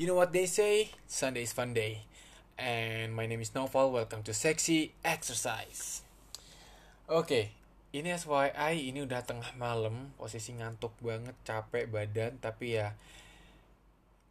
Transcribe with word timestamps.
You 0.00 0.08
know 0.08 0.16
what 0.16 0.32
they 0.32 0.48
say? 0.48 0.96
Sunday 1.04 1.44
is 1.44 1.52
fun 1.52 1.76
day. 1.76 2.08
And 2.56 3.12
my 3.12 3.28
name 3.28 3.44
is 3.44 3.52
Novel. 3.52 3.92
Welcome 3.92 4.24
to 4.24 4.32
Sexy 4.32 4.96
Exercise. 5.04 6.00
Oke, 7.04 7.52
ini 7.92 8.08
FYI 8.08 8.80
ini 8.88 9.04
udah 9.04 9.28
tengah 9.28 9.52
malam, 9.60 10.16
posisi 10.16 10.56
ngantuk 10.56 10.96
banget, 11.04 11.36
capek 11.44 11.92
badan, 11.92 12.40
tapi 12.40 12.80
ya 12.80 12.96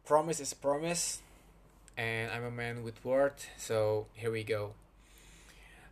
promise 0.02 0.42
is 0.42 0.58
promise. 0.58 1.22
And 1.94 2.34
I'm 2.34 2.42
a 2.42 2.50
man 2.50 2.82
with 2.82 2.98
word, 3.06 3.38
so 3.54 4.10
here 4.18 4.34
we 4.34 4.42
go. 4.42 4.74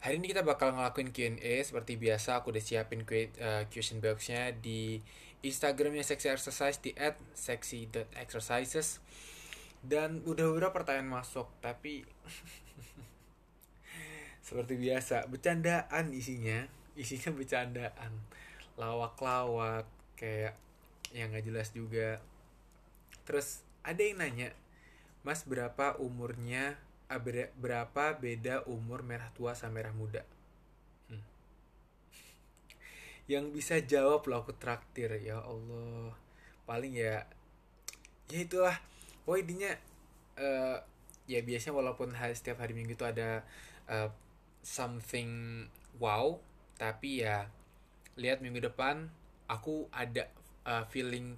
Hari 0.03 0.19
ini 0.19 0.35
kita 0.35 0.43
bakal 0.43 0.75
ngelakuin 0.75 1.15
Q&A 1.15 1.63
seperti 1.63 1.95
biasa. 1.95 2.43
Aku 2.43 2.51
udah 2.51 2.67
siapin 2.67 3.07
uh, 3.07 3.63
question 3.71 4.03
boxnya 4.03 4.59
di 4.59 4.99
Instagramnya 5.47 6.03
Sexy 6.03 6.35
Exercise 6.35 6.83
di 6.83 6.99
@sexy.exercises 7.39 8.99
dan 9.85 10.25
udah 10.27 10.51
beberapa 10.51 10.83
pertanyaan 10.83 11.23
masuk 11.23 11.47
tapi 11.63 12.03
seperti 14.47 14.81
biasa 14.81 15.29
bercandaan 15.29 16.11
isinya 16.15 16.79
isinya 16.99 17.31
bercandaan. 17.31 18.13
Lawak-lawak 18.75 19.87
kayak 20.19 20.59
yang 21.15 21.31
nggak 21.31 21.47
jelas 21.47 21.71
juga. 21.71 22.19
Terus 23.23 23.63
ada 23.87 24.03
yang 24.03 24.19
nanya 24.19 24.51
mas 25.23 25.47
berapa 25.47 25.97
umurnya 26.03 26.77
berapa 27.57 28.21
beda 28.21 28.69
umur 28.69 29.07
merah 29.07 29.31
tua 29.33 29.55
sama 29.55 29.81
merah 29.81 29.95
muda? 29.95 30.27
Hmm. 31.09 31.25
yang 33.29 33.49
bisa 33.49 33.81
jawab 33.81 34.29
lo 34.29 34.43
aku 34.43 34.53
traktir 34.59 35.15
ya 35.23 35.41
Allah. 35.41 36.13
Paling 36.67 36.99
ya 36.99 37.25
ya 38.29 38.39
itulah 38.45 38.77
oh 39.29 39.37
intinya 39.37 39.69
uh, 40.41 40.81
ya 41.29 41.45
biasanya 41.45 41.77
walaupun 41.77 42.17
hari, 42.17 42.33
setiap 42.33 42.65
hari 42.65 42.73
minggu 42.73 42.97
itu 42.97 43.05
ada 43.05 43.45
uh, 43.85 44.09
something 44.65 45.29
wow 46.01 46.41
tapi 46.81 47.21
ya 47.21 47.53
lihat 48.17 48.41
minggu 48.41 48.65
depan 48.65 49.13
aku 49.45 49.93
ada 49.93 50.33
uh, 50.65 50.89
feeling 50.89 51.37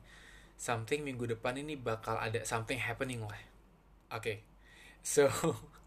something 0.55 1.03
minggu 1.03 1.27
depan 1.27 1.59
ini 1.59 1.75
bakal 1.75 2.15
ada 2.15 2.47
something 2.47 2.79
happening 2.79 3.19
lah 3.27 3.43
oke 4.15 4.23
okay. 4.23 4.37
so 5.03 5.27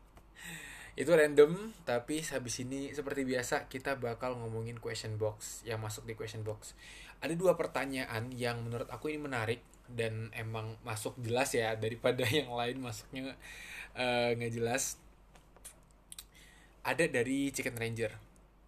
itu 0.93 1.09
random 1.09 1.73
tapi 1.89 2.21
habis 2.21 2.61
ini 2.61 2.93
seperti 2.93 3.25
biasa 3.25 3.65
kita 3.65 3.97
bakal 3.97 4.37
ngomongin 4.37 4.77
question 4.77 5.17
box 5.17 5.65
yang 5.65 5.81
masuk 5.81 6.05
di 6.05 6.13
question 6.13 6.45
box. 6.45 6.77
Ada 7.23 7.33
dua 7.33 7.57
pertanyaan 7.57 8.29
yang 8.35 8.61
menurut 8.61 8.85
aku 8.93 9.09
ini 9.09 9.19
menarik 9.21 9.61
dan 9.89 10.29
emang 10.37 10.77
masuk 10.85 11.17
jelas 11.19 11.51
ya 11.55 11.73
daripada 11.73 12.21
yang 12.39 12.53
lain 12.53 12.77
masuknya 12.83 13.33
eh, 13.97 14.37
nggak 14.37 14.51
uh, 14.51 14.55
jelas. 14.61 15.01
Ada 16.83 17.09
dari 17.09 17.49
Chicken 17.49 17.79
Ranger. 17.79 18.13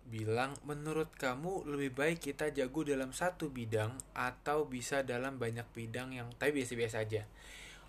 Bilang 0.06 0.54
menurut 0.64 1.12
kamu 1.17 1.66
lebih 1.66 1.92
baik 1.98 2.20
kita 2.22 2.54
jago 2.54 2.86
dalam 2.86 3.10
satu 3.10 3.50
bidang 3.50 3.98
atau 4.14 4.70
bisa 4.70 5.02
dalam 5.02 5.42
banyak 5.42 5.66
bidang 5.73 6.14
yang 6.14 6.30
tapi 6.38 6.58
biasa-biasa 6.62 7.06
aja? 7.06 7.26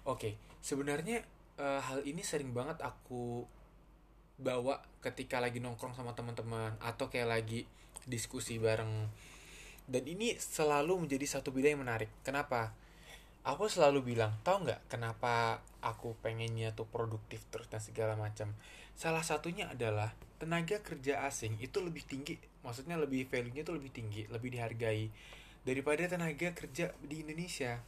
Oke 0.05 0.47
sebenarnya 0.67 1.23
uh, 1.62 1.78
hal 1.78 2.03
ini 2.03 2.27
sering 2.27 2.50
banget 2.50 2.83
aku 2.83 3.47
bawa 4.37 4.84
ketika 5.01 5.41
lagi 5.41 5.61
nongkrong 5.61 5.97
sama 5.97 6.12
teman-teman 6.12 6.77
atau 6.81 7.09
kayak 7.09 7.29
lagi 7.41 7.61
diskusi 8.05 8.61
bareng. 8.61 9.09
Dan 9.87 10.03
ini 10.05 10.34
selalu 10.37 11.06
menjadi 11.06 11.39
satu 11.39 11.55
bidang 11.55 11.78
yang 11.78 11.83
menarik. 11.87 12.11
Kenapa? 12.27 12.75
Aku 13.47 13.70
selalu 13.70 14.03
bilang 14.03 14.34
tau 14.43 14.59
nggak 14.59 14.91
kenapa 14.91 15.62
aku 15.78 16.19
pengennya 16.19 16.75
tuh 16.75 16.91
produktif 16.91 17.47
terus 17.55 17.71
dan 17.71 17.78
segala 17.78 18.19
macam? 18.19 18.50
Salah 18.99 19.22
satunya 19.22 19.71
adalah 19.71 20.10
tenaga 20.43 20.83
kerja 20.83 21.22
asing 21.31 21.55
itu 21.62 21.78
lebih 21.78 22.03
tinggi. 22.03 22.34
Maksudnya 22.66 22.99
lebih 22.99 23.31
value-nya 23.31 23.62
tuh 23.62 23.78
lebih 23.78 23.94
tinggi 23.94 24.27
lebih 24.27 24.50
dihargai 24.50 25.06
daripada 25.62 26.06
tenaga 26.10 26.50
kerja 26.55 26.91
di 27.03 27.22
Indonesia 27.22 27.78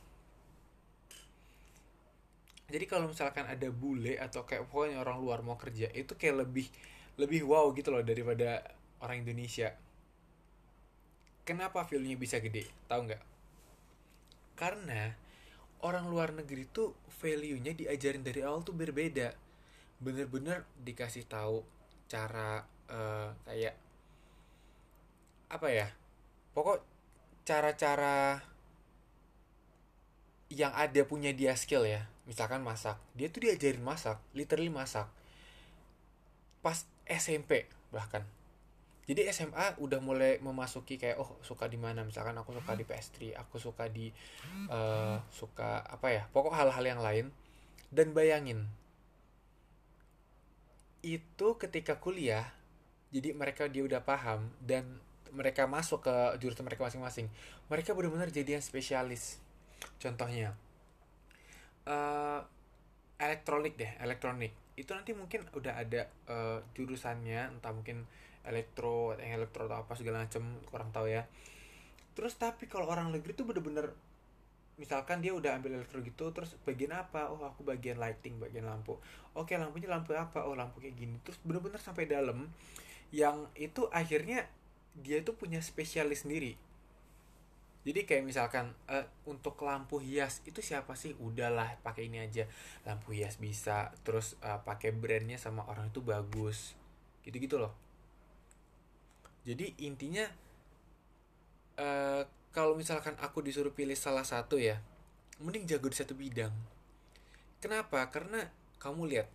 jadi 2.69 2.85
kalau 2.85 3.09
misalkan 3.09 3.49
ada 3.49 3.73
bule 3.73 4.21
atau 4.21 4.45
kayak 4.45 4.69
pokoknya 4.69 5.01
orang 5.01 5.17
luar 5.25 5.41
mau 5.41 5.57
kerja 5.57 5.89
itu 5.97 6.13
kayak 6.13 6.45
lebih 6.45 6.69
lebih 7.17 7.49
wow 7.49 7.73
gitu 7.73 7.89
loh 7.89 8.05
daripada 8.05 8.61
orang 9.01 9.25
Indonesia. 9.25 9.73
Kenapa 11.49 11.89
value-nya 11.89 12.21
bisa 12.21 12.37
gede? 12.45 12.69
Tahu 12.93 13.09
nggak? 13.09 13.23
Karena 14.53 15.17
orang 15.81 16.13
luar 16.13 16.37
negeri 16.37 16.69
tuh 16.69 16.93
value-nya 17.09 17.73
diajarin 17.73 18.21
dari 18.21 18.45
awal 18.45 18.61
tuh 18.61 18.77
berbeda. 18.77 19.33
Bener-bener 20.05 20.69
dikasih 20.85 21.25
tahu 21.25 21.65
cara 22.05 22.69
uh, 22.93 23.33
kayak 23.49 23.75
apa 25.49 25.69
ya? 25.73 25.89
Pokok 26.53 26.85
cara-cara 27.49 28.45
yang 30.53 30.77
ada 30.77 31.01
punya 31.09 31.33
dia 31.33 31.57
skill 31.57 31.89
ya 31.89 32.05
misalkan 32.29 32.61
masak 32.61 33.01
dia 33.17 33.33
tuh 33.33 33.49
diajarin 33.49 33.81
masak 33.81 34.21
literally 34.37 34.69
masak. 34.69 35.09
Pas 36.61 36.85
SMP 37.09 37.65
bahkan. 37.89 38.23
Jadi 39.09 39.25
SMA 39.33 39.81
udah 39.81 40.05
mulai 40.05 40.37
memasuki 40.45 41.01
kayak 41.01 41.17
oh 41.17 41.41
suka 41.41 41.65
di 41.65 41.81
mana 41.81 42.05
misalkan 42.05 42.37
aku 42.37 42.53
suka 42.53 42.77
di 42.77 42.85
pastry 42.85 43.33
aku 43.33 43.57
suka 43.57 43.89
di 43.89 44.13
uh, 44.69 45.17
suka 45.33 45.81
apa 45.81 46.13
ya 46.13 46.23
pokok 46.29 46.53
hal-hal 46.53 46.85
yang 46.85 47.01
lain. 47.01 47.33
Dan 47.89 48.13
bayangin 48.13 48.69
itu 51.01 51.49
ketika 51.57 51.97
kuliah 51.97 52.53
jadi 53.09 53.33
mereka 53.33 53.65
dia 53.73 53.81
udah 53.81 54.05
paham 54.05 54.53
dan 54.61 54.85
mereka 55.33 55.65
masuk 55.65 56.05
ke 56.05 56.15
jurusan 56.45 56.69
mereka 56.69 56.85
masing-masing 56.85 57.33
mereka 57.73 57.97
benar-benar 57.97 58.29
jadi 58.29 58.61
yang 58.61 58.65
spesialis. 58.65 59.41
Contohnya 59.97 60.53
uh, 61.89 62.41
elektronik 63.19 63.75
deh 63.75 63.91
elektronik. 63.99 64.53
Itu 64.79 64.95
nanti 64.95 65.17
mungkin 65.17 65.43
udah 65.51 65.75
ada 65.81 66.07
uh, 66.31 66.63
jurusannya 66.77 67.59
entah 67.59 67.73
mungkin 67.75 68.07
elektro 68.47 69.19
yang 69.19 69.43
elektro 69.43 69.67
atau 69.67 69.83
apa 69.83 69.93
segala 69.99 70.23
macam 70.25 70.45
kurang 70.69 70.95
tahu 70.95 71.11
ya. 71.11 71.27
Terus 72.15 72.39
tapi 72.39 72.71
kalau 72.71 72.87
orang 72.87 73.11
negeri 73.11 73.35
tuh 73.35 73.49
bener-bener 73.49 73.91
misalkan 74.79 75.19
dia 75.19 75.35
udah 75.35 75.59
ambil 75.59 75.83
elektro 75.83 75.99
gitu 76.07 76.31
terus 76.31 76.55
bagian 76.63 76.95
apa? 76.95 77.35
Oh 77.35 77.43
aku 77.43 77.67
bagian 77.67 77.99
lighting 77.99 78.39
bagian 78.39 78.69
lampu. 78.69 78.95
Oke 79.35 79.59
lampunya 79.59 79.91
lampu 79.91 80.15
apa? 80.15 80.47
Oh 80.47 80.55
lampu 80.55 80.79
kayak 80.79 80.95
gini. 80.95 81.19
Terus 81.27 81.43
bener-bener 81.43 81.83
sampai 81.83 82.07
dalam 82.07 82.47
yang 83.11 83.49
itu 83.59 83.89
akhirnya 83.91 84.47
dia 84.99 85.25
itu 85.25 85.33
punya 85.33 85.65
spesialis 85.65 86.29
sendiri 86.29 86.68
jadi 87.87 88.05
kayak 88.05 88.25
misalkan 88.27 88.75
uh, 88.91 89.07
untuk 89.25 89.55
lampu 89.63 90.03
hias 90.03 90.43
itu 90.45 90.59
siapa 90.59 90.99
sih? 90.99 91.15
Udahlah 91.17 91.79
pakai 91.81 92.11
ini 92.11 92.19
aja. 92.19 92.45
Lampu 92.83 93.15
hias 93.15 93.39
bisa 93.39 93.95
terus 94.03 94.35
uh, 94.43 94.61
pakai 94.67 94.91
brandnya 94.91 95.39
sama 95.39 95.63
orang 95.71 95.95
itu 95.95 96.03
bagus. 96.03 96.75
Gitu 97.23 97.39
gitu 97.39 97.57
loh. 97.57 97.73
Jadi 99.47 99.79
intinya 99.87 100.27
uh, 101.79 102.27
kalau 102.51 102.75
misalkan 102.75 103.15
aku 103.23 103.41
disuruh 103.41 103.73
pilih 103.73 103.97
salah 103.97 104.27
satu 104.27 104.59
ya 104.59 104.83
mending 105.39 105.71
jago 105.71 105.87
di 105.87 105.97
satu 105.97 106.19
bidang. 106.19 106.53
Kenapa? 107.63 108.11
Karena 108.11 108.43
kamu 108.83 109.07
lihat 109.07 109.31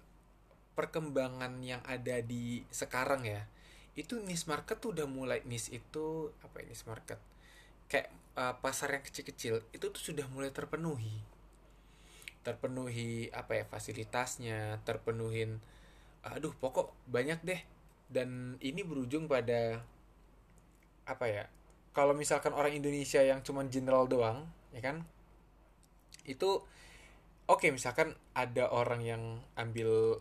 perkembangan 0.75 1.57
yang 1.63 1.81
ada 1.85 2.19
di 2.19 2.65
sekarang 2.73 3.23
ya 3.23 3.45
itu 3.93 4.17
niche 4.25 4.49
market 4.49 4.81
tuh 4.81 4.89
udah 4.89 5.05
mulai 5.05 5.45
niche 5.45 5.69
itu 5.69 6.33
apa 6.41 6.65
ini 6.65 6.73
niche 6.73 6.85
market 6.89 7.21
kayak 7.91 8.09
uh, 8.37 8.55
pasar 8.59 8.93
yang 8.95 9.03
kecil-kecil 9.05 9.63
itu 9.73 9.85
tuh 9.89 10.01
sudah 10.01 10.25
mulai 10.31 10.49
terpenuhi. 10.51 11.23
Terpenuhi 12.43 13.31
apa 13.31 13.63
ya 13.63 13.65
fasilitasnya 13.67 14.83
terpenuhin 14.83 15.63
aduh 16.23 16.55
pokok 16.55 16.95
banyak 17.07 17.39
deh. 17.43 17.61
Dan 18.07 18.61
ini 18.61 18.85
berujung 18.85 19.25
pada 19.25 19.81
apa 21.03 21.25
ya 21.27 21.43
kalau 21.93 22.17
misalkan 22.17 22.51
orang 22.57 22.73
Indonesia 22.73 23.21
yang 23.21 23.45
cuman 23.45 23.69
general 23.69 24.09
doang 24.09 24.49
ya 24.73 24.81
kan 24.81 25.05
itu 26.25 26.63
oke 27.45 27.61
okay, 27.61 27.69
misalkan 27.69 28.17
ada 28.33 28.71
orang 28.71 29.01
yang 29.05 29.23
ambil 29.59 30.19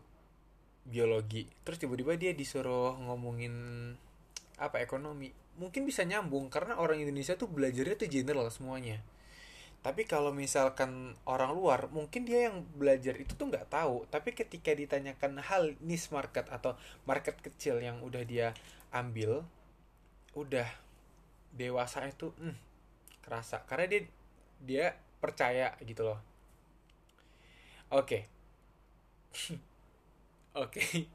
biologi 0.83 1.49
terus 1.63 1.79
tiba-tiba 1.79 2.19
dia 2.19 2.33
disuruh 2.35 2.99
ngomongin 2.99 3.55
apa 4.59 4.83
ekonomi 4.83 5.31
mungkin 5.61 5.85
bisa 5.85 6.03
nyambung 6.03 6.49
karena 6.49 6.81
orang 6.81 7.01
Indonesia 7.01 7.37
tuh 7.37 7.49
belajarnya 7.51 7.97
tuh 7.99 8.09
general 8.09 8.49
semuanya. 8.49 9.01
Tapi 9.83 10.07
kalau 10.07 10.31
misalkan 10.31 11.19
orang 11.27 11.51
luar 11.53 11.91
mungkin 11.91 12.23
dia 12.23 12.47
yang 12.51 12.63
belajar 12.79 13.19
itu 13.19 13.35
tuh 13.35 13.51
nggak 13.51 13.69
tahu. 13.69 14.07
Tapi 14.09 14.31
ketika 14.33 14.71
ditanyakan 14.73 15.43
hal 15.43 15.75
niche 15.83 16.09
market 16.15 16.47
atau 16.49 16.79
market 17.05 17.35
kecil 17.43 17.83
yang 17.83 17.99
udah 18.01 18.23
dia 18.23 18.55
ambil 18.95 19.43
udah 20.39 20.69
dewasa 21.53 22.07
itu 22.07 22.31
hmm, 22.39 22.57
kerasa. 23.27 23.67
Karena 23.67 23.87
dia 23.91 24.03
dia 24.63 24.87
percaya 25.19 25.75
gitu 25.83 26.07
loh. 26.07 26.21
Oke. 27.91 28.27
Okay 30.53 31.09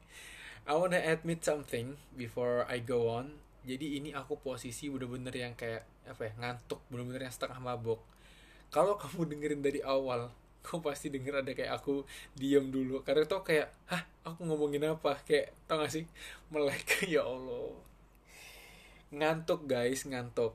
I 0.68 0.76
wanna 0.76 1.00
admit 1.00 1.48
something 1.48 1.96
before 2.12 2.68
I 2.68 2.76
go 2.84 3.08
on 3.08 3.40
jadi 3.66 3.98
ini 3.98 4.14
aku 4.14 4.38
posisi 4.38 4.86
bener-bener 4.92 5.34
yang 5.34 5.54
kayak 5.58 5.86
apa 6.06 6.30
ya 6.30 6.32
ngantuk 6.38 6.80
bener-bener 6.92 7.26
yang 7.26 7.34
setengah 7.34 7.58
mabok. 7.58 8.00
Kalau 8.68 8.98
kamu 9.02 9.34
dengerin 9.34 9.62
dari 9.64 9.80
awal 9.82 10.30
kamu 10.68 10.84
pasti 10.84 11.08
denger 11.08 11.40
ada 11.40 11.52
kayak 11.56 11.80
aku 11.80 12.04
diem 12.36 12.68
dulu. 12.68 13.00
Karena 13.00 13.24
itu 13.24 13.38
kayak 13.40 13.72
hah 13.88 14.02
aku 14.26 14.44
ngomongin 14.44 14.84
apa? 14.84 15.16
Kayak 15.24 15.56
tau 15.64 15.80
gak 15.80 15.92
sih? 15.92 16.04
Melek 16.52 16.84
ya 17.14 17.24
Allah. 17.24 17.72
Ngantuk 19.14 19.64
guys 19.64 20.04
ngantuk. 20.04 20.52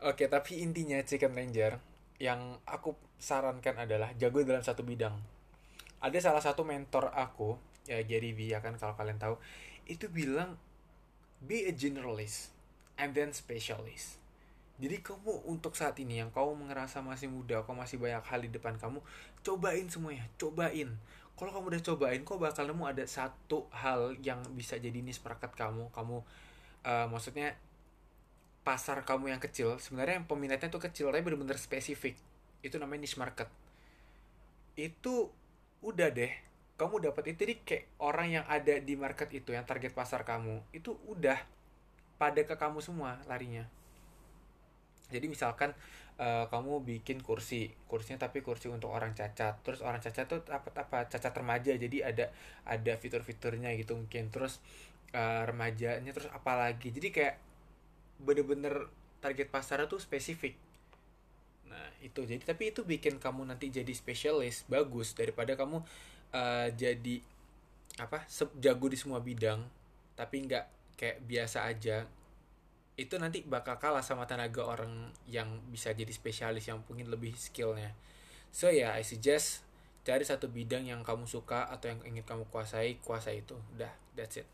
Oke 0.00 0.30
tapi 0.30 0.62
intinya 0.62 0.96
Chicken 1.02 1.34
Ranger 1.34 1.76
yang 2.22 2.56
aku 2.64 2.94
sarankan 3.18 3.82
adalah 3.82 4.14
jago 4.16 4.40
dalam 4.46 4.62
satu 4.62 4.86
bidang. 4.86 5.14
Ada 5.98 6.30
salah 6.30 6.42
satu 6.42 6.62
mentor 6.62 7.10
aku 7.12 7.58
ya 7.84 8.00
Gary 8.06 8.32
V 8.32 8.52
ya 8.52 8.62
kan 8.62 8.78
kalau 8.78 8.94
kalian 8.94 9.18
tahu 9.18 9.40
itu 9.88 10.06
bilang 10.12 10.60
be 11.42 11.66
a 11.68 11.72
generalist 11.74 12.50
and 12.98 13.14
then 13.14 13.30
specialist 13.30 14.18
jadi 14.78 15.02
kamu 15.02 15.42
untuk 15.50 15.74
saat 15.74 15.98
ini 15.98 16.22
yang 16.22 16.30
kamu 16.30 16.70
ngerasa 16.70 17.02
masih 17.02 17.26
muda, 17.26 17.66
kamu 17.66 17.82
masih 17.82 17.98
banyak 17.98 18.22
hal 18.22 18.40
di 18.46 18.50
depan 18.54 18.78
kamu, 18.78 19.02
cobain 19.42 19.90
semuanya, 19.90 20.22
cobain. 20.38 20.94
Kalau 21.34 21.50
kamu 21.50 21.74
udah 21.74 21.82
cobain, 21.82 22.20
kok 22.22 22.38
bakal 22.38 22.70
nemu 22.70 22.86
ada 22.86 23.02
satu 23.02 23.66
hal 23.74 24.14
yang 24.22 24.38
bisa 24.54 24.78
jadi 24.78 25.02
niche 25.02 25.18
market 25.26 25.50
kamu. 25.58 25.90
Kamu 25.90 26.22
uh, 26.86 27.06
maksudnya 27.10 27.58
pasar 28.62 29.02
kamu 29.02 29.34
yang 29.34 29.42
kecil, 29.42 29.82
sebenarnya 29.82 30.22
yang 30.22 30.30
peminatnya 30.30 30.70
tuh 30.70 30.82
kecil, 30.82 31.10
tapi 31.10 31.26
bener-bener 31.26 31.58
spesifik. 31.58 32.14
Itu 32.62 32.78
namanya 32.78 33.02
niche 33.02 33.18
market. 33.18 33.50
Itu 34.78 35.34
udah 35.82 36.14
deh, 36.14 36.30
kamu 36.78 37.10
dapat 37.10 37.34
itu 37.34 37.42
jadi 37.42 37.54
kayak 37.66 37.84
orang 37.98 38.28
yang 38.40 38.44
ada 38.46 38.78
di 38.78 38.94
market 38.94 39.28
itu, 39.34 39.50
yang 39.50 39.66
target 39.66 39.90
pasar 39.92 40.22
kamu, 40.22 40.62
itu 40.70 40.94
udah 41.10 41.36
pada 42.16 42.38
ke 42.46 42.54
kamu 42.54 42.78
semua 42.78 43.18
larinya. 43.26 43.66
Jadi 45.10 45.26
misalkan 45.26 45.74
uh, 46.20 46.44
kamu 46.50 46.84
bikin 46.84 47.18
kursi 47.24 47.72
kursinya 47.88 48.28
tapi 48.28 48.44
kursi 48.44 48.68
untuk 48.68 48.92
orang 48.92 49.14
cacat 49.16 49.62
terus 49.64 49.80
orang 49.80 50.02
cacat 50.02 50.26
tuh 50.28 50.42
apa 50.50 50.68
apa 50.74 51.08
cacat 51.08 51.32
remaja 51.32 51.72
jadi 51.78 52.12
ada 52.12 52.26
ada 52.68 52.92
fitur-fiturnya 52.98 53.72
gitu 53.78 53.96
mungkin 53.96 54.28
terus 54.28 54.60
uh, 55.16 55.48
remajanya 55.48 56.10
terus 56.12 56.28
apalagi 56.34 56.92
jadi 56.92 57.08
kayak 57.08 57.34
bener-bener 58.20 58.90
target 59.22 59.48
pasarnya 59.50 59.86
tuh 59.86 60.02
spesifik. 60.02 60.58
Nah 61.70 61.86
itu 62.02 62.26
jadi 62.26 62.42
tapi 62.42 62.74
itu 62.74 62.82
bikin 62.82 63.22
kamu 63.22 63.46
nanti 63.46 63.70
jadi 63.70 63.90
spesialis 63.94 64.66
bagus 64.66 65.14
daripada 65.14 65.54
kamu 65.54 65.82
uh, 66.34 66.68
jadi 66.74 67.16
apa 67.98 68.24
jago 68.62 68.86
di 68.86 68.98
semua 68.98 69.18
bidang 69.18 69.62
tapi 70.14 70.46
nggak 70.46 70.96
kayak 70.98 71.18
biasa 71.26 71.66
aja 71.66 72.06
itu 72.98 73.14
nanti 73.14 73.46
bakal 73.46 73.78
kalah 73.78 74.02
sama 74.02 74.26
tenaga 74.26 74.66
orang 74.66 75.14
yang 75.30 75.46
bisa 75.70 75.94
jadi 75.94 76.10
spesialis 76.10 76.66
yang 76.66 76.82
mungkin 76.82 77.06
lebih 77.06 77.30
skillnya. 77.38 77.94
So 78.50 78.74
ya 78.74 78.90
yeah, 78.90 78.98
I 78.98 79.06
suggest 79.06 79.62
cari 80.02 80.26
satu 80.26 80.50
bidang 80.50 80.90
yang 80.90 81.06
kamu 81.06 81.30
suka 81.30 81.70
atau 81.70 81.94
yang 81.94 82.02
ingin 82.02 82.26
kamu 82.26 82.50
kuasai 82.50 82.98
kuasai 82.98 83.46
itu. 83.46 83.54
Udah 83.78 83.94
that's 84.18 84.42
it. 84.42 84.50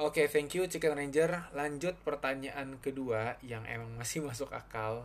Oke 0.00 0.24
okay, 0.24 0.26
thank 0.32 0.56
you 0.56 0.64
Chicken 0.64 0.96
Ranger. 0.96 1.52
Lanjut 1.52 1.92
pertanyaan 2.08 2.80
kedua 2.80 3.36
yang 3.44 3.68
emang 3.68 3.92
masih 4.00 4.24
masuk 4.28 4.48
akal. 4.56 5.04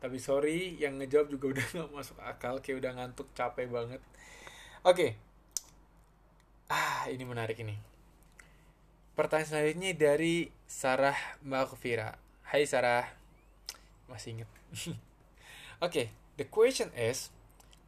Tapi 0.00 0.16
sorry 0.16 0.80
yang 0.80 0.96
ngejawab 0.96 1.28
juga 1.28 1.60
udah 1.60 1.66
gak 1.76 1.92
masuk 1.92 2.18
akal 2.24 2.64
kayak 2.64 2.80
udah 2.80 2.92
ngantuk 2.96 3.28
capek 3.36 3.68
banget 3.68 4.00
oke 4.84 4.94
okay. 4.94 5.10
ah 6.70 7.08
ini 7.10 7.24
menarik 7.24 7.58
ini 7.62 7.88
Pertanyaan 9.18 9.50
selanjutnya 9.50 9.90
dari 9.98 10.46
Sarah 10.70 11.18
Maghfira. 11.42 12.14
Hai 12.46 12.70
Sarah. 12.70 13.02
Masih 14.06 14.38
inget. 14.38 14.46
Oke, 14.78 14.94
okay, 15.82 16.06
the 16.38 16.46
question 16.46 16.94
is 16.94 17.34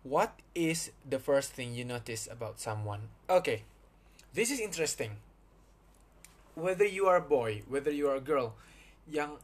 what 0.02 0.34
is 0.58 0.90
the 1.06 1.22
first 1.22 1.54
thing 1.54 1.70
you 1.70 1.86
notice 1.86 2.26
about 2.26 2.58
someone? 2.58 3.14
Okay. 3.30 3.62
This 4.34 4.50
is 4.50 4.58
interesting. 4.58 5.22
Whether 6.58 6.82
you 6.82 7.06
are 7.06 7.22
a 7.22 7.28
boy, 7.30 7.62
whether 7.70 7.94
you 7.94 8.10
are 8.10 8.18
a 8.18 8.26
girl, 8.26 8.58
yang 9.06 9.38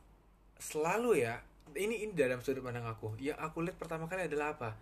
selalu 0.58 1.22
ya, 1.22 1.38
ini 1.78 2.02
ini 2.02 2.18
dalam 2.18 2.42
sudut 2.42 2.66
pandang 2.66 2.90
aku. 2.90 3.14
Yang 3.22 3.38
aku 3.38 3.62
lihat 3.62 3.78
pertama 3.78 4.10
kali 4.10 4.26
adalah 4.26 4.58
apa? 4.58 4.74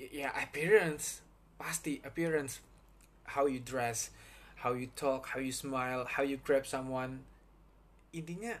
Ya 0.00 0.32
appearance, 0.32 1.20
pasti 1.60 2.00
appearance, 2.00 2.64
how 3.36 3.44
you 3.44 3.60
dress, 3.60 4.08
how 4.64 4.72
you 4.72 4.88
talk, 4.96 5.36
how 5.36 5.40
you 5.40 5.52
smile, 5.52 6.08
how 6.08 6.24
you 6.24 6.40
grab 6.40 6.64
someone. 6.64 7.28
Intinya 8.16 8.56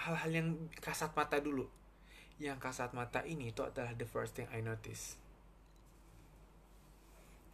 hal-hal 0.00 0.32
yang 0.32 0.48
kasat 0.80 1.12
mata 1.12 1.36
dulu. 1.44 1.68
Yang 2.40 2.56
kasat 2.64 2.96
mata 2.96 3.20
ini 3.28 3.52
itu 3.52 3.60
adalah 3.60 3.92
the 3.92 4.08
first 4.08 4.32
thing 4.32 4.48
I 4.48 4.64
notice. 4.64 5.20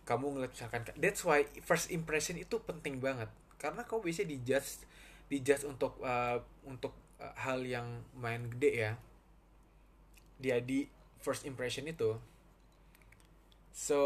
Kamu 0.07 0.39
ngeliat 0.39 0.55
misalkan, 0.55 0.87
that's 0.97 1.27
why 1.27 1.43
first 1.67 1.91
impression 1.91 2.39
itu 2.39 2.63
penting 2.63 3.03
banget. 3.03 3.29
Karena 3.59 3.83
kamu 3.83 4.15
bisa 4.15 4.23
dijudge, 4.23 4.87
dijudge 5.27 5.67
untuk 5.67 5.99
uh, 6.01 6.39
untuk 6.65 6.95
uh, 7.19 7.35
hal 7.35 7.67
yang 7.67 8.07
main 8.15 8.47
gede 8.47 8.73
ya. 8.79 8.93
Dia 10.39 10.63
di 10.63 10.87
first 11.19 11.45
impression 11.45 11.85
itu. 11.91 12.17
So, 13.79 14.01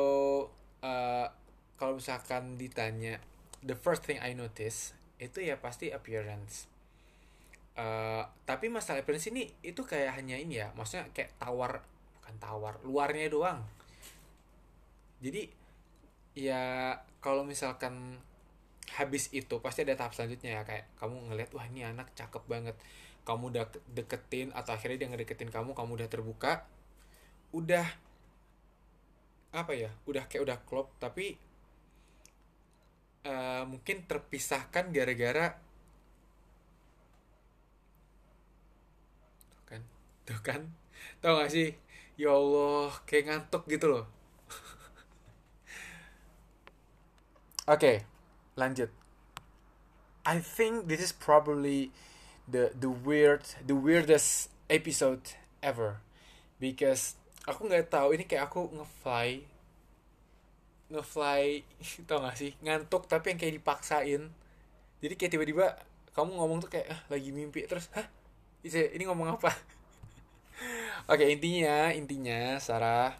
uh, 0.84 1.32
kalau 1.80 1.96
misalkan 1.96 2.60
ditanya 2.60 3.16
the 3.64 3.72
first 3.72 4.04
thing 4.04 4.20
I 4.20 4.36
notice 4.36 4.92
itu 5.16 5.40
ya 5.40 5.56
pasti 5.56 5.88
appearance. 5.88 6.68
Uh, 7.72 8.28
tapi 8.44 8.68
masalah 8.68 9.00
appearance 9.00 9.32
ini 9.32 9.48
itu 9.64 9.80
kayak 9.80 10.20
hanya 10.20 10.36
ini 10.36 10.60
ya 10.60 10.68
maksudnya 10.76 11.08
kayak 11.16 11.32
tawar 11.40 11.80
bukan 12.20 12.34
tawar 12.36 12.74
luarnya 12.84 13.32
doang. 13.32 13.64
Jadi 15.24 15.48
ya 16.36 16.92
kalau 17.24 17.40
misalkan 17.40 18.20
habis 18.92 19.32
itu 19.32 19.56
pasti 19.64 19.88
ada 19.88 19.96
tahap 19.96 20.12
selanjutnya 20.12 20.60
ya 20.60 20.62
kayak 20.68 20.84
kamu 21.00 21.32
ngeliat 21.32 21.48
wah 21.56 21.64
ini 21.64 21.80
anak 21.88 22.12
cakep 22.12 22.44
banget. 22.44 22.76
Kamu 23.24 23.48
udah 23.56 23.64
deketin 23.88 24.52
atau 24.52 24.76
akhirnya 24.76 25.00
dia 25.00 25.08
ngedeketin 25.08 25.48
kamu 25.48 25.72
kamu 25.72 25.96
udah 25.96 26.08
terbuka 26.12 26.68
udah 27.56 28.11
apa 29.52 29.72
ya 29.76 29.90
udah 30.08 30.24
kayak 30.28 30.42
udah 30.48 30.58
klop 30.64 30.96
tapi 30.96 31.36
uh, 33.28 33.62
mungkin 33.68 34.08
terpisahkan 34.08 34.88
gara-gara 34.90 35.54
tuh 39.52 39.62
kan 39.68 39.82
tuh 40.24 40.40
kan 40.40 40.62
tau 41.22 41.38
gak 41.38 41.50
sih? 41.50 41.74
Ya 42.18 42.30
Allah 42.34 42.92
kayak 43.08 43.24
ngantuk 43.30 43.64
gitu 43.66 43.86
loh. 43.88 44.04
Oke 47.66 47.78
okay, 47.78 47.96
lanjut. 48.58 48.90
I 50.22 50.38
think 50.38 50.86
this 50.86 51.02
is 51.02 51.10
probably 51.10 51.90
the 52.46 52.70
the 52.78 52.90
weird 52.90 53.42
the 53.64 53.74
weirdest 53.74 54.50
episode 54.70 55.34
ever. 55.62 55.98
Because 56.62 57.18
aku 57.48 57.66
nggak 57.66 57.90
tahu 57.90 58.14
ini 58.14 58.24
kayak 58.26 58.46
aku 58.50 58.70
ngefly 58.70 59.42
ngefly 60.92 61.64
tau 62.08 62.20
gak 62.20 62.36
sih? 62.36 62.52
Ngantuk 62.60 63.08
tapi 63.08 63.32
yang 63.32 63.38
kayak 63.40 63.56
dipaksain. 63.58 64.22
Jadi 65.00 65.14
kayak 65.16 65.32
tiba-tiba 65.32 65.66
kamu 66.12 66.36
ngomong 66.36 66.60
tuh 66.60 66.70
kayak 66.70 66.92
ah, 66.92 67.00
lagi 67.08 67.32
mimpi. 67.32 67.64
Terus 67.64 67.88
hah? 67.96 68.06
Ini 68.62 69.02
ngomong 69.08 69.40
apa? 69.40 69.50
Oke 71.10 71.26
okay, 71.26 71.28
intinya 71.34 71.90
intinya 71.90 72.60
Sarah 72.62 73.16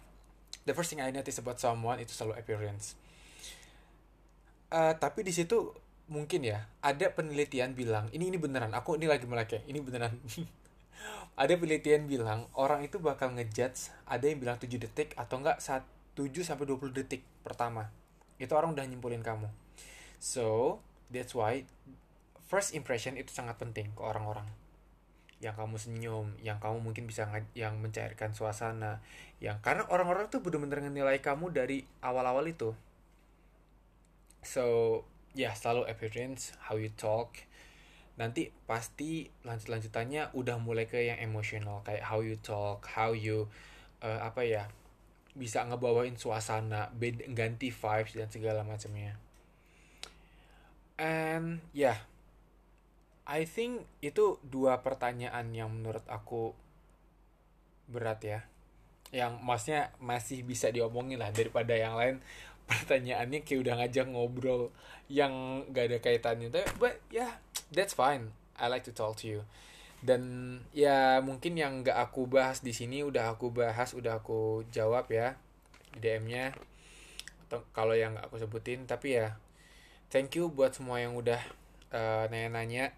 the 0.63 0.71
first 0.71 0.93
thing 0.93 1.03
I 1.03 1.11
notice 1.11 1.41
about 1.41 1.59
someone 1.59 1.99
itu 1.99 2.15
selalu 2.15 2.39
appearance. 2.39 2.95
Uh, 4.71 4.95
tapi 4.95 5.25
di 5.27 5.33
situ 5.35 5.75
mungkin 6.07 6.45
ya 6.45 6.67
ada 6.83 7.13
penelitian 7.13 7.77
bilang 7.77 8.11
ini 8.11 8.27
ini 8.27 8.35
beneran 8.35 8.75
aku 8.75 8.99
ini 8.99 9.07
lagi 9.07 9.23
melek 9.23 9.63
ini 9.69 9.79
beneran 9.79 10.11
ada 11.33 11.53
penelitian 11.57 12.05
bilang 12.05 12.45
orang 12.53 12.85
itu 12.85 13.01
bakal 13.01 13.33
ngejudge 13.33 13.89
ada 14.05 14.25
yang 14.29 14.37
bilang 14.37 14.57
7 14.61 14.69
detik 14.77 15.17
atau 15.17 15.41
enggak 15.41 15.57
saat 15.57 15.81
7 16.13 16.29
sampai 16.45 16.69
20 16.69 16.93
detik 16.93 17.25
pertama. 17.41 17.89
Itu 18.37 18.53
orang 18.53 18.77
udah 18.77 18.85
nyimpulin 18.85 19.25
kamu. 19.25 19.49
So, 20.21 20.77
that's 21.09 21.33
why 21.33 21.65
first 22.45 22.77
impression 22.77 23.17
itu 23.17 23.33
sangat 23.33 23.57
penting 23.57 23.89
ke 23.97 24.01
orang-orang. 24.05 24.45
Yang 25.41 25.55
kamu 25.59 25.75
senyum, 25.75 26.27
yang 26.39 26.61
kamu 26.61 26.79
mungkin 26.79 27.09
bisa 27.09 27.27
yang 27.57 27.81
mencairkan 27.81 28.31
suasana, 28.31 29.01
yang 29.41 29.59
karena 29.59 29.83
orang-orang 29.89 30.29
tuh 30.29 30.39
bener-bener 30.39 30.85
nilai 30.87 31.19
kamu 31.19 31.51
dari 31.51 31.83
awal-awal 31.99 32.45
itu. 32.45 32.77
So, 34.45 34.63
ya 35.33 35.49
yeah, 35.49 35.53
selalu 35.57 35.89
appearance, 35.89 36.53
how 36.69 36.77
you 36.77 36.93
talk. 36.93 37.41
Nanti 38.13 38.53
pasti 38.69 39.25
lanjut-lanjutannya 39.45 40.37
udah 40.37 40.57
mulai 40.61 40.85
ke 40.85 41.01
yang 41.01 41.17
emosional 41.17 41.81
kayak 41.81 42.05
how 42.05 42.21
you 42.21 42.37
talk, 42.37 42.85
how 42.85 43.11
you 43.13 43.49
uh, 44.05 44.21
apa 44.21 44.45
ya, 44.45 44.63
bisa 45.33 45.65
ngebawain 45.65 46.13
suasana 46.17 46.93
ganti 47.33 47.73
vibes 47.73 48.13
dan 48.13 48.29
segala 48.29 48.61
macamnya. 48.61 49.17
And 51.01 51.59
yeah 51.73 52.13
I 53.23 53.47
think 53.47 53.87
itu 54.03 54.35
dua 54.43 54.83
pertanyaan 54.83 55.55
yang 55.55 55.71
menurut 55.71 56.03
aku 56.11 56.51
berat 57.87 58.19
ya. 58.19 58.39
Yang 59.15 59.33
maksudnya 59.39 59.83
masih 60.03 60.43
bisa 60.43 60.67
diomongin 60.75 61.23
lah 61.23 61.31
daripada 61.31 61.71
yang 61.71 61.95
lain. 61.95 62.19
Pertanyaannya 62.69 63.43
kayak 63.47 63.59
udah 63.63 63.73
ngajak 63.79 64.07
ngobrol 64.11 64.71
yang 65.07 65.63
gak 65.71 65.87
ada 65.91 65.97
kaitannya. 66.03 66.51
Tapi 66.51 66.67
but 66.79 66.99
yeah 67.11 67.39
that's 67.73 67.97
fine. 67.97 68.31
I 68.55 68.69
like 68.69 68.85
to 68.85 68.93
talk 68.93 69.17
to 69.21 69.27
you. 69.27 69.41
Dan 70.03 70.59
ya 70.75 71.23
mungkin 71.23 71.55
yang 71.55 71.81
gak 71.81 71.95
aku 72.11 72.27
bahas 72.27 72.59
di 72.59 72.75
sini 72.75 73.01
udah 73.01 73.33
aku 73.33 73.55
bahas 73.55 73.95
udah 73.95 74.19
aku 74.19 74.67
jawab 74.69 75.07
ya 75.07 75.39
DM-nya 75.95 76.51
atau 77.47 77.63
kalau 77.71 77.95
yang 77.95 78.19
gak 78.19 78.27
aku 78.27 78.43
sebutin 78.43 78.83
tapi 78.83 79.15
ya 79.15 79.39
thank 80.11 80.35
you 80.35 80.51
buat 80.51 80.75
semua 80.75 80.99
yang 80.99 81.15
udah 81.15 81.39
uh, 81.95 82.27
nanya-nanya. 82.27 82.91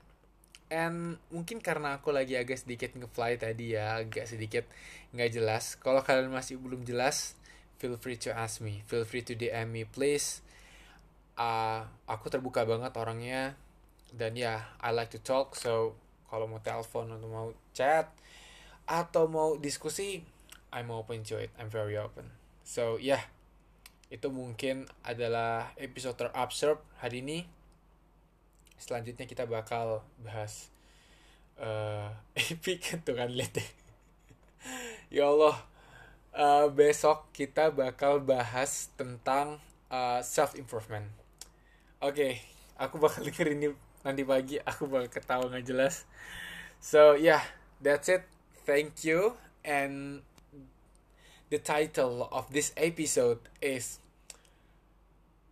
And 0.73 1.21
mungkin 1.29 1.61
karena 1.61 2.01
aku 2.01 2.09
lagi 2.09 2.33
agak 2.41 2.57
sedikit 2.57 2.97
ngefly 2.97 3.37
tadi 3.37 3.77
ya 3.77 4.01
agak 4.01 4.25
sedikit 4.25 4.65
nggak 5.13 5.29
jelas. 5.29 5.77
Kalau 5.77 6.01
kalian 6.01 6.33
masih 6.33 6.57
belum 6.57 6.81
jelas 6.83 7.37
feel 7.77 7.95
free 8.01 8.17
to 8.17 8.33
ask 8.33 8.65
me. 8.65 8.81
Feel 8.89 9.05
free 9.05 9.21
to 9.21 9.37
DM 9.37 9.69
me 9.69 9.85
please. 9.85 10.41
Uh, 11.37 11.85
aku 12.09 12.33
terbuka 12.33 12.65
banget 12.65 12.95
orangnya 12.97 13.53
dan 14.15 14.39
ya 14.39 14.43
yeah, 14.43 14.59
I 14.79 14.95
like 14.95 15.11
to 15.11 15.19
talk 15.19 15.59
so 15.59 15.99
kalau 16.31 16.47
mau 16.47 16.63
telepon 16.63 17.11
atau 17.11 17.27
mau 17.27 17.47
chat 17.75 18.09
atau 18.87 19.27
mau 19.27 19.59
diskusi 19.59 20.23
I'm 20.75 20.91
open 20.91 21.23
to 21.31 21.39
it. 21.39 21.55
I'm 21.55 21.71
very 21.71 21.95
open. 21.95 22.35
So 22.67 22.99
yeah, 22.99 23.23
itu 24.11 24.27
mungkin 24.27 24.91
adalah 25.07 25.71
episode 25.79 26.19
terabsorb 26.19 26.83
hari 26.99 27.23
ini. 27.23 27.47
Selanjutnya 28.75 29.23
kita 29.23 29.47
bakal 29.47 30.03
bahas 30.19 30.67
uh, 31.59 32.11
epic 32.51 32.91
tuh 33.07 33.15
kan 33.15 33.31
lihat 33.31 33.63
ya 35.13 35.29
Allah 35.31 35.55
uh, 36.35 36.67
besok 36.71 37.29
kita 37.31 37.71
bakal 37.71 38.19
bahas 38.19 38.91
tentang 38.99 39.61
uh, 39.91 40.19
eh, 40.19 40.21
self 40.25 40.57
improvement 40.57 41.05
oke 42.01 42.15
okay, 42.15 42.41
aku 42.75 42.99
bakal 42.99 43.23
denger 43.27 43.55
ini 43.55 43.67
nanti 44.05 44.21
pagi 44.21 44.61
aku 44.61 44.85
bakal 44.85 45.09
ketawa 45.09 45.43
nggak 45.49 45.65
jelas. 45.65 46.05
So 46.77 47.17
yeah 47.17 47.41
that's 47.81 48.05
it. 48.07 48.29
Thank 48.69 49.01
you. 49.01 49.33
And 49.65 50.21
the 51.49 51.57
title 51.57 52.29
of 52.29 52.53
this 52.53 52.69
episode 52.77 53.41
is 53.57 53.97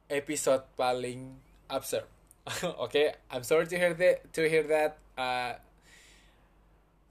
episode 0.05 0.69
paling 0.77 1.41
absurd. 1.65 2.05
Okay 2.85 3.17
I'm 3.33 3.41
sorry 3.41 3.65
to 3.73 3.75
hear 3.75 3.97
that 3.97 4.29
to 4.37 4.45
hear 4.45 4.63
that. 4.69 5.01
Uh, 5.17 5.57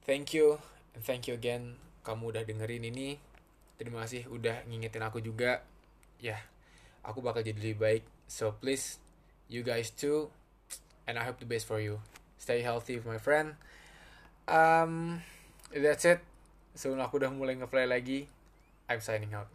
thank 0.06 0.30
you. 0.30 0.62
And 0.94 1.02
thank 1.02 1.26
you 1.26 1.34
again. 1.34 1.82
Kamu 2.06 2.30
udah 2.30 2.46
dengerin 2.46 2.86
ini. 2.86 3.18
Terima 3.74 4.06
kasih 4.06 4.30
udah 4.30 4.62
ngingetin 4.70 5.02
aku 5.02 5.18
juga. 5.18 5.66
Ya 6.22 6.38
yeah, 6.38 6.40
aku 7.02 7.18
bakal 7.18 7.42
jadi 7.42 7.58
lebih 7.58 7.82
baik. 7.82 8.04
So 8.30 8.54
please 8.54 9.02
you 9.50 9.66
guys 9.66 9.90
too 9.90 10.30
and 11.06 11.18
I 11.18 11.24
hope 11.24 11.38
the 11.38 11.48
best 11.48 11.66
for 11.66 11.80
you. 11.80 12.00
Stay 12.38 12.62
healthy, 12.62 13.00
my 13.04 13.18
friend. 13.18 13.54
Um, 14.48 15.22
that's 15.70 16.04
it. 16.04 16.20
Sebelum 16.74 17.04
aku 17.04 17.20
udah 17.20 17.30
mulai 17.30 17.54
ngeplay 17.54 17.84
lagi, 17.84 18.26
I'm 18.88 18.98
signing 18.98 19.36
out. 19.36 19.50